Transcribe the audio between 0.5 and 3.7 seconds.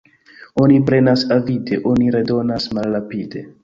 Oni prenas avide, oni redonas malrapide.